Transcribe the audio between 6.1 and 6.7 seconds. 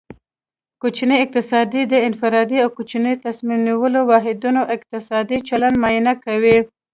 کوي